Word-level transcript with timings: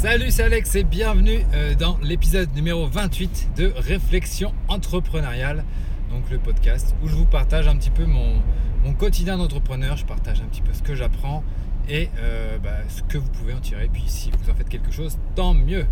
Salut, 0.00 0.30
c'est 0.30 0.44
Alex 0.44 0.76
et 0.76 0.82
bienvenue 0.82 1.44
euh, 1.52 1.74
dans 1.74 1.98
l'épisode 2.02 2.50
numéro 2.54 2.86
28 2.86 3.50
de 3.58 3.70
Réflexion 3.76 4.54
entrepreneuriale, 4.66 5.62
donc 6.10 6.22
le 6.30 6.38
podcast 6.38 6.94
où 7.02 7.06
je 7.06 7.14
vous 7.14 7.26
partage 7.26 7.68
un 7.68 7.76
petit 7.76 7.90
peu 7.90 8.06
mon, 8.06 8.40
quotidien 8.98 9.36
d'entrepreneur, 9.36 9.98
je 9.98 10.06
partage 10.06 10.40
un 10.40 10.46
petit 10.46 10.62
peu 10.62 10.72
ce 10.72 10.80
que 10.80 10.94
j'apprends 10.94 11.44
et 11.86 12.08
euh, 12.18 12.56
bah, 12.56 12.78
ce 12.88 13.02
que 13.02 13.18
vous 13.18 13.28
pouvez 13.28 13.52
en 13.52 13.60
tirer. 13.60 13.90
Puis 13.92 14.04
si 14.06 14.30
vous 14.30 14.50
en 14.50 14.54
faites 14.54 14.70
quelque 14.70 14.90
chose, 14.90 15.18
tant 15.34 15.52
mieux. 15.52 15.84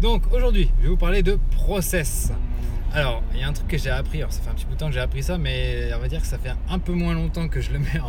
Donc 0.00 0.32
aujourd'hui, 0.32 0.70
je 0.78 0.84
vais 0.84 0.90
vous 0.90 0.96
parler 0.96 1.24
de 1.24 1.36
process. 1.50 2.30
Alors, 2.94 3.24
il 3.34 3.40
y 3.40 3.42
a 3.42 3.48
un 3.48 3.52
truc 3.52 3.66
que 3.66 3.76
j'ai 3.76 3.90
appris, 3.90 4.18
alors 4.18 4.32
ça 4.32 4.40
fait 4.40 4.50
un 4.50 4.54
petit 4.54 4.66
bout 4.66 4.74
de 4.74 4.78
temps 4.78 4.86
que 4.86 4.94
j'ai 4.94 5.00
appris 5.00 5.24
ça, 5.24 5.36
mais 5.36 5.90
on 5.96 5.98
va 5.98 6.06
dire 6.06 6.20
que 6.20 6.28
ça 6.28 6.38
fait 6.38 6.54
un 6.70 6.78
peu 6.78 6.92
moins 6.92 7.14
longtemps 7.14 7.48
que 7.48 7.60
je 7.60 7.72
le 7.72 7.80
mets 7.80 8.00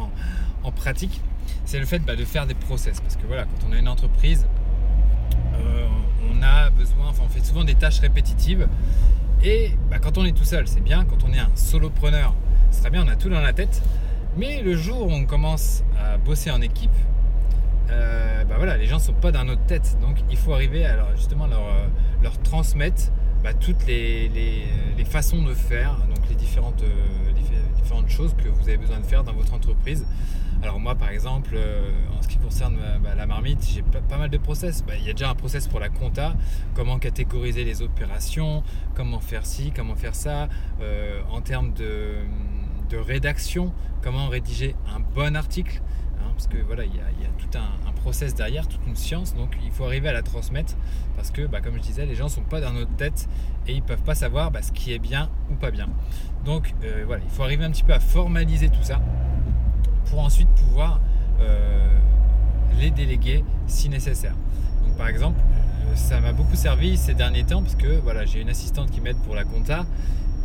en, 0.63 0.71
pratique. 0.71 1.21
C'est 1.66 1.79
le 1.79 1.88
fait 1.88 1.97
bah, 2.05 2.16
de 2.16 2.23
faire 2.23 2.45
des 2.45 2.54
process. 2.54 3.02
Parce 3.02 3.16
que 3.16 3.25
voilà, 3.25 3.45
quand 3.45 3.68
on 3.68 3.73
a 3.73 3.79
une 3.79 3.88
entreprise, 3.88 4.45
on 6.32 6.42
a 6.42 6.69
besoin, 6.69 7.07
enfin 7.10 7.24
on 7.25 7.29
fait 7.29 7.43
souvent 7.43 7.64
des 7.64 7.75
tâches 7.75 8.00
répétitives. 8.00 8.68
Et 9.43 9.71
bah, 9.89 10.00
quand 10.00 10.18
on 10.18 10.25
est 10.25 10.36
tout 10.36 10.43
seul, 10.43 10.68
c'est 10.68 10.82
bien. 10.82 11.05
Quand 11.05 11.24
on 11.24 11.32
est 11.32 11.39
un 11.39 11.50
solopreneur, 11.55 12.33
c'est 12.71 12.82
très 12.82 12.89
bien, 12.89 13.05
on 13.05 13.10
a 13.10 13.15
tout 13.15 13.29
dans 13.29 13.42
la 13.42 13.54
tête. 13.54 13.82
Mais 14.38 14.61
le 14.61 14.75
jour 14.75 15.07
où 15.07 15.11
on 15.11 15.25
commence 15.25 15.83
à 15.97 16.18
bosser 16.18 16.52
en 16.52 16.61
équipe, 16.61 16.92
euh, 17.89 18.43
bah 18.43 18.55
voilà, 18.57 18.78
les 18.78 18.86
gens 18.86 18.97
ne 18.97 19.02
sont 19.02 19.14
pas 19.14 19.32
dans 19.32 19.46
notre 19.46 19.65
tête. 19.65 19.97
Donc 20.02 20.18
il 20.29 20.38
faut 20.38 20.54
arriver 20.54 20.86
à 20.86 20.96
leur, 20.96 21.15
justement 21.15 21.47
leur, 21.47 21.64
euh, 21.64 21.88
leur 22.21 22.38
transmettre 22.41 23.11
bah, 23.43 23.54
toutes 23.54 23.86
les, 23.88 24.30
façons 25.05 25.41
de 25.41 25.54
faire, 25.55 25.96
donc 26.14 26.30
les 26.30 26.36
différentes, 26.36 26.83
différentes 27.82 28.10
choses 28.10 28.36
que 28.38 28.47
vous 28.47 28.61
avez 28.69 28.77
besoin 28.77 29.00
de 29.00 29.05
faire 29.05 29.24
dans 29.24 29.33
votre 29.33 29.54
entreprise. 29.55 30.05
Alors 30.61 30.79
moi 30.79 30.95
par 30.95 31.09
exemple, 31.09 31.51
euh, 31.54 31.89
en 32.17 32.22
ce 32.22 32.27
qui 32.27 32.38
concerne 32.38 32.77
euh, 32.81 32.99
bah, 32.99 33.16
la 33.16 33.25
marmite, 33.25 33.66
j'ai 33.66 33.81
pas, 33.81 34.17
mal 34.17 34.30
de 34.30 34.38
process. 34.38 34.83
Bah, 34.85 34.94
il 34.97 35.05
y 35.05 35.09
a 35.09 35.13
déjà 35.13 35.30
un 35.30 35.35
process 35.35 35.67
pour 35.67 35.80
la 35.80 35.88
compta, 35.88 36.35
comment 36.75 36.99
catégoriser 36.99 37.63
les 37.63 37.81
opérations, 37.81 38.61
comment 38.93 39.21
faire 39.21 39.45
ci, 39.45 39.71
comment 39.73 39.95
faire 39.95 40.16
ça, 40.16 40.49
euh, 40.81 41.21
en 41.31 41.39
termes 41.39 41.73
de, 41.73 42.17
rédaction, 42.91 43.71
comment 44.01 44.27
rédiger 44.27 44.75
un 44.93 44.99
bon 44.99 45.38
article. 45.38 45.81
Hein, 46.19 46.31
parce 46.33 46.47
que 46.47 46.57
voilà, 46.57 46.83
il 46.83 46.94
y, 46.94 46.99
a, 46.99 47.29
tout 47.38 47.57
un, 47.57 47.91
process 47.94 48.33
derrière, 48.33 48.66
toute 48.67 48.85
une 48.88 48.95
science, 48.95 49.35
donc 49.35 49.57
il 49.63 49.71
faut 49.71 49.83
arriver 49.83 50.07
à 50.07 50.13
la 50.13 50.21
transmettre 50.21 50.75
parce 51.17 51.31
que, 51.31 51.45
bah, 51.45 51.59
comme 51.59 51.75
je 51.75 51.81
disais, 51.81 52.05
les 52.05 52.16
gens 52.16 52.25
ne 52.25 52.29
sont 52.29 52.44
pas 52.44 52.61
dans 52.61 52.71
notre 52.71 52.95
tête 52.95 53.27
et 53.67 53.73
ils 53.73 53.81
ne 53.81 53.85
peuvent 53.85 54.03
pas 54.03 54.16
savoir 54.16 54.49
ce 54.61 54.71
qui 54.71 54.94
est 54.94 54.99
bien 54.99 55.29
ou 55.51 55.55
pas 55.55 55.69
bien. 55.69 55.88
Donc 56.45 56.73
voilà, 57.05 57.21
il 57.23 57.29
faut 57.29 57.44
arriver 57.44 57.66
un 57.66 57.71
petit 57.71 57.83
peu 57.83 57.94
à 57.94 57.99
formaliser 57.99 58.69
tout 58.69 58.83
ça 58.83 59.01
pour 60.09 60.19
ensuite 60.19 60.49
pouvoir 60.49 60.99
euh, 61.39 61.88
les 62.79 62.91
déléguer 62.91 63.43
si 63.67 63.89
nécessaire. 63.89 64.35
Donc 64.85 64.97
par 64.97 65.07
exemple, 65.07 65.39
euh, 65.39 65.95
ça 65.95 66.19
m'a 66.19 66.33
beaucoup 66.33 66.55
servi 66.55 66.97
ces 66.97 67.13
derniers 67.13 67.43
temps 67.43 67.61
parce 67.61 67.75
que 67.75 67.99
voilà, 67.99 68.25
j'ai 68.25 68.41
une 68.41 68.49
assistante 68.49 68.91
qui 68.91 69.01
m'aide 69.01 69.17
pour 69.17 69.35
la 69.35 69.43
compta 69.43 69.85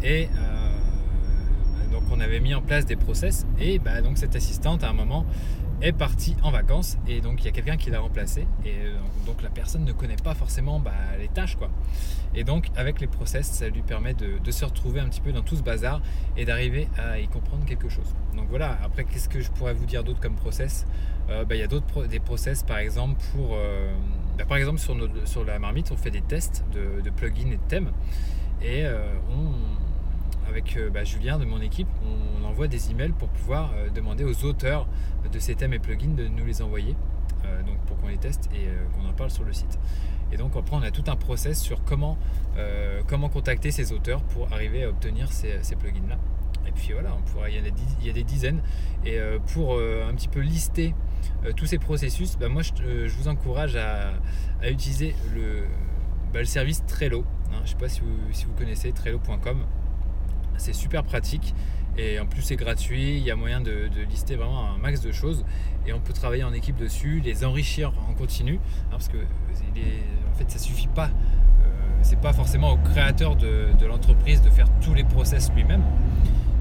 et 0.02 0.28
euh, 0.36 1.92
donc 1.92 2.02
on 2.12 2.20
avait 2.20 2.40
mis 2.40 2.54
en 2.54 2.62
place 2.62 2.86
des 2.86 2.96
process 2.96 3.46
et 3.58 3.78
bah, 3.78 4.00
donc 4.02 4.18
cette 4.18 4.36
assistante 4.36 4.84
à 4.84 4.90
un 4.90 4.92
moment 4.92 5.24
est 5.80 5.92
partie 5.92 6.36
en 6.42 6.50
vacances 6.50 6.96
et 7.06 7.20
donc 7.20 7.42
il 7.42 7.46
y 7.46 7.48
a 7.48 7.52
quelqu'un 7.52 7.76
qui 7.76 7.90
l'a 7.90 8.00
remplacé 8.00 8.46
et 8.64 8.70
euh, 8.70 8.96
donc 9.26 9.42
la 9.42 9.50
personne 9.50 9.84
ne 9.84 9.92
connaît 9.92 10.16
pas 10.16 10.34
forcément 10.34 10.80
bah, 10.80 10.92
les 11.18 11.28
tâches 11.28 11.56
quoi. 11.56 11.70
Et 12.34 12.44
donc 12.44 12.68
avec 12.76 13.00
les 13.00 13.06
process, 13.06 13.46
ça 13.46 13.68
lui 13.68 13.82
permet 13.82 14.14
de, 14.14 14.50
se 14.50 14.64
retrouver 14.64 15.00
un 15.00 15.08
petit 15.08 15.20
peu 15.20 15.32
dans 15.32 15.42
tout 15.42 15.56
ce 15.56 15.62
bazar 15.62 16.00
et 16.36 16.44
d'arriver 16.44 16.88
à 16.98 17.18
y 17.18 17.28
comprendre 17.28 17.64
quelque 17.64 17.88
chose. 17.88 18.14
Donc 18.36 18.46
voilà, 18.48 18.78
après 18.84 19.04
qu'est-ce 19.04 19.28
que 19.28 19.40
je 19.40 19.50
pourrais 19.50 19.74
vous 19.74 19.86
dire 19.86 20.04
d'autre 20.04 20.20
comme 20.20 20.34
process? 20.34 20.86
Euh, 21.30 21.44
bah, 21.44 21.54
Il 21.54 21.60
y 21.60 21.64
a 21.64 21.68
d'autres 21.68 22.06
des 22.06 22.20
process 22.20 22.62
par 22.62 22.78
exemple 22.78 23.20
pour... 23.32 23.50
Euh, 23.54 23.94
bah, 24.38 24.44
par 24.46 24.56
exemple 24.56 24.78
sur, 24.78 24.96
sur 25.24 25.44
la 25.44 25.58
marmite, 25.58 25.90
on 25.92 25.96
fait 25.96 26.10
des 26.10 26.22
tests 26.22 26.64
de, 26.72 27.00
de 27.00 27.10
plugins 27.10 27.50
et 27.52 27.56
de 27.56 27.68
thèmes 27.68 27.90
et 28.62 28.84
on 29.30 29.83
avec 30.48 30.76
euh, 30.76 30.90
bah, 30.90 31.04
Julien 31.04 31.38
de 31.38 31.44
mon 31.44 31.60
équipe, 31.60 31.88
on 32.02 32.44
envoie 32.44 32.68
des 32.68 32.90
emails 32.90 33.12
pour 33.12 33.28
pouvoir 33.28 33.72
euh, 33.74 33.90
demander 33.90 34.24
aux 34.24 34.44
auteurs 34.44 34.86
de 35.32 35.38
ces 35.38 35.54
thèmes 35.54 35.72
et 35.72 35.78
plugins 35.78 36.14
de 36.14 36.26
nous 36.26 36.44
les 36.44 36.62
envoyer, 36.62 36.96
euh, 37.44 37.62
donc 37.62 37.78
pour 37.86 37.96
qu'on 37.98 38.08
les 38.08 38.18
teste 38.18 38.48
et 38.54 38.68
qu'on 38.94 39.08
en 39.08 39.12
parle 39.12 39.30
sur 39.30 39.44
le 39.44 39.52
site. 39.52 39.78
Et 40.32 40.36
donc 40.36 40.56
après 40.56 40.76
on 40.76 40.82
a 40.82 40.90
tout 40.90 41.04
un 41.06 41.16
process 41.16 41.60
sur 41.60 41.84
comment, 41.84 42.18
comment 43.06 43.28
contacter 43.28 43.70
ces 43.70 43.92
auteurs 43.92 44.22
pour 44.22 44.52
arriver 44.52 44.82
à 44.84 44.88
obtenir 44.88 45.30
ces, 45.30 45.76
plugins 45.76 46.08
là. 46.08 46.18
Et 46.66 46.72
puis 46.72 46.92
voilà, 46.92 47.16
il, 47.48 47.54
y 47.54 47.58
a 47.58 47.60
des, 47.60 48.10
a 48.10 48.12
des 48.12 48.24
dizaines. 48.24 48.62
Et 49.04 49.18
pour 49.52 49.74
un 49.74 50.14
petit 50.14 50.28
peu 50.28 50.40
lister 50.40 50.94
tous 51.56 51.66
ces 51.66 51.78
processus, 51.78 52.36
bah, 52.38 52.48
moi 52.48 52.62
je, 52.62 53.06
vous 53.16 53.28
encourage 53.28 53.76
à, 53.76 54.14
utiliser 54.68 55.14
le, 55.34 55.64
bah, 56.32 56.40
le 56.40 56.46
service 56.46 56.84
Trello. 56.86 57.24
Hein. 57.50 57.58
je 57.58 57.60
ne 57.60 57.66
sais 57.66 57.76
pas 57.76 57.88
si 57.88 58.00
vous, 58.00 58.32
si 58.32 58.46
vous 58.46 58.54
connaissez 58.54 58.90
Trello.com. 58.92 59.64
C'est 60.56 60.72
super 60.72 61.04
pratique. 61.04 61.54
Et 61.96 62.18
en 62.18 62.26
plus 62.26 62.42
c'est 62.42 62.56
gratuit, 62.56 63.18
il 63.18 63.22
y 63.22 63.30
a 63.30 63.36
moyen 63.36 63.60
de, 63.60 63.88
lister 64.10 64.34
vraiment 64.36 64.68
un 64.74 64.78
max 64.78 65.00
de 65.00 65.12
choses. 65.12 65.44
Et 65.86 65.92
on 65.92 66.00
peut 66.00 66.12
travailler 66.12 66.44
en 66.44 66.52
équipe 66.52 66.76
dessus, 66.76 67.20
les 67.24 67.44
enrichir 67.44 67.92
en 68.08 68.14
continu 68.14 68.54
hein, 68.54 68.88
parce 68.90 69.08
que 69.08 69.18
en 69.18 70.34
fait 70.36 70.50
ça 70.50 70.58
suffit 70.58 70.88
pas, 70.88 71.06
euh, 71.06 71.68
c'est 72.02 72.18
pas 72.20 72.32
forcément 72.32 72.72
au 72.72 72.76
créateur 72.76 73.36
de, 73.36 73.68
l'entreprise 73.86 74.42
de 74.42 74.50
faire 74.50 74.66
tous 74.80 74.94
les 74.94 75.04
process 75.04 75.52
lui-même, 75.54 75.82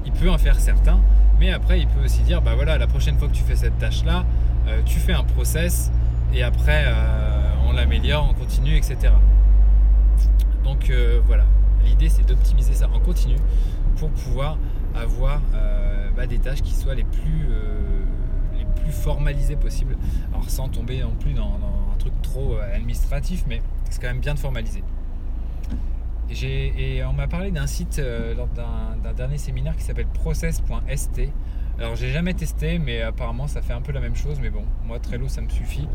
il 0.04 0.12
peut 0.12 0.30
en 0.30 0.38
faire 0.38 0.60
certains 0.60 1.00
mais 1.40 1.50
après 1.50 1.80
il 1.80 1.88
peut 1.88 2.04
aussi 2.04 2.22
dire 2.22 2.42
bah 2.42 2.54
voilà 2.54 2.78
la 2.78 2.86
prochaine 2.86 3.18
fois 3.18 3.26
que 3.26 3.32
tu 3.32 3.42
fais 3.42 3.56
cette 3.56 3.76
tâche 3.78 4.04
là, 4.04 4.24
euh, 4.68 4.82
tu 4.84 5.00
fais 5.00 5.14
un 5.14 5.24
process 5.24 5.90
et 6.32 6.44
après 6.44 6.84
euh, 6.86 7.54
on 7.66 7.72
l'améliore, 7.72 8.28
on 8.30 8.34
continue 8.34 8.76
etc. 8.76 9.12
Donc 10.62 10.92
voilà, 11.26 11.44
l'idée 11.84 12.08
c'est 12.08 12.26
d'optimiser 12.26 12.74
ça 12.74 12.88
en 12.92 13.00
continu 13.00 13.36
pour 13.96 14.10
pouvoir 14.10 14.58
avoir 14.94 15.40
euh, 15.54 16.10
bah, 16.16 16.26
des 16.26 16.38
tâches 16.38 16.62
qui 16.62 16.74
soient 16.74 16.94
les 16.94 17.04
plus, 17.04 17.46
euh, 17.48 18.04
les 18.58 18.64
plus 18.82 18.92
formalisées 18.92 19.56
possibles. 19.56 19.96
Alors 20.32 20.48
sans 20.48 20.68
tomber 20.68 21.00
non 21.00 21.14
plus 21.18 21.32
dans, 21.32 21.54
un 21.54 21.98
truc 21.98 22.12
trop 22.22 22.54
euh, 22.54 22.76
administratif, 22.76 23.44
mais 23.48 23.62
c'est 23.90 24.00
quand 24.00 24.08
même 24.08 24.20
bien 24.20 24.34
de 24.34 24.38
formaliser. 24.38 24.82
Et, 26.30 27.04
on 27.04 27.12
m'a 27.12 27.28
parlé 27.28 27.50
d'un 27.50 27.66
site 27.66 28.02
lors 28.36 28.48
d'un 28.48 29.12
dernier 29.12 29.38
séminaire 29.38 29.76
qui 29.76 29.84
s'appelle 29.84 30.06
process.st. 30.06 31.20
Alors 31.78 31.94
j'ai 31.94 32.10
jamais 32.10 32.34
testé, 32.34 32.78
mais 32.78 33.02
apparemment 33.02 33.46
ça 33.46 33.62
fait 33.62 33.72
un 33.72 33.82
peu 33.82 33.92
la 33.92 34.00
même 34.00 34.16
chose. 34.16 34.38
Mais 34.40 34.50
bon, 34.50 34.64
moi 34.84 34.98
Trello 34.98 35.28
ça 35.28 35.42
me 35.42 35.48
suffit, 35.48 35.86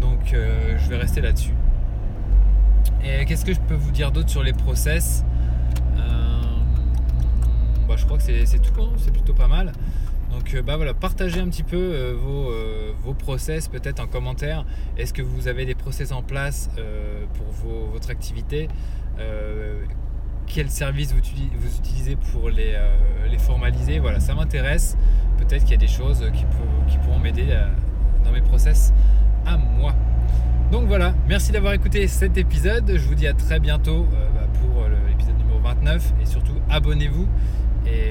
donc 0.00 0.20
je 0.32 0.88
vais 0.88 0.96
rester 0.96 1.20
là-dessus. 1.20 1.54
Et 3.04 3.24
qu'est-ce 3.24 3.44
que 3.44 3.54
je 3.54 3.60
peux 3.60 3.74
vous 3.74 3.90
dire 3.90 4.12
d'autre 4.12 4.30
sur 4.30 4.42
les 4.42 4.52
process 4.52 5.24
bah, 7.90 7.96
je 7.96 8.04
crois 8.04 8.18
que 8.18 8.22
c'est 8.22 8.58
tout, 8.60 8.80
hein. 8.80 8.92
c'est 8.98 9.12
plutôt 9.12 9.34
pas 9.34 9.48
mal. 9.48 9.72
Donc 10.30 10.54
euh, 10.54 10.62
bah 10.62 10.76
voilà, 10.76 10.94
partagez 10.94 11.40
un 11.40 11.48
petit 11.48 11.64
peu 11.64 11.76
euh, 11.76 12.14
euh, 12.14 12.92
vos, 13.02 13.14
process 13.14 13.66
peut-être 13.66 13.98
en 13.98 14.06
commentaire. 14.06 14.64
Est-ce 14.96 15.12
que 15.12 15.22
vous 15.22 15.48
avez 15.48 15.66
des 15.66 15.74
process 15.74 16.12
en 16.12 16.22
place 16.22 16.70
pour 17.34 17.46
votre 17.92 18.10
activité 18.10 18.68
Quel 20.46 20.70
service 20.70 21.12
vous, 21.12 21.18
utilisez 21.18 22.14
pour 22.14 22.48
les, 22.48 22.76
formaliser? 23.38 23.98
Voilà, 23.98 24.20
ça 24.20 24.34
m'intéresse. 24.34 24.96
Peut-être 25.38 25.62
qu'il 25.62 25.72
y 25.72 25.74
a 25.74 25.78
des 25.78 25.88
choses 25.88 26.24
qui 26.32 26.44
pourront 26.98 27.18
m'aider 27.18 27.46
dans 28.24 28.30
mes 28.30 28.42
process 28.42 28.92
à 29.46 29.56
moi. 29.56 29.94
Donc 30.70 30.86
voilà, 30.86 31.14
merci 31.28 31.52
d'avoir 31.52 31.72
écouté 31.72 32.06
cet 32.06 32.38
épisode. 32.38 32.92
Je 32.94 33.06
vous 33.06 33.14
dis 33.14 33.26
à 33.26 33.32
très 33.32 33.58
bientôt 33.58 34.06
bah, 34.12 34.46
pour 34.60 34.84
l'épisode 35.08 35.36
numéro 35.38 35.58
29 35.60 36.12
et 36.22 36.26
surtout 36.26 36.54
abonnez-vous 36.70 37.26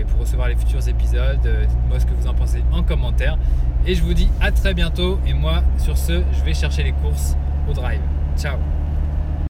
pour 0.07 0.21
recevoir 0.21 0.47
les 0.47 0.55
futurs 0.55 0.87
épisodes. 0.87 1.45
Euh, 1.45 1.65
dites-moi 1.65 1.99
ce 1.99 2.05
que 2.05 2.13
vous 2.13 2.27
en 2.27 2.33
pensez 2.33 2.63
en 2.71 2.83
commentaire. 2.83 3.37
Et 3.85 3.95
je 3.95 4.03
vous 4.03 4.13
dis 4.13 4.29
à 4.41 4.51
très 4.51 4.73
bientôt. 4.73 5.19
Et 5.25 5.33
moi, 5.33 5.63
sur 5.77 5.97
ce, 5.97 6.21
je 6.33 6.43
vais 6.43 6.53
chercher 6.53 6.83
les 6.83 6.91
courses 6.93 7.35
au 7.69 7.73
drive. 7.73 8.01
Ciao 8.37 8.57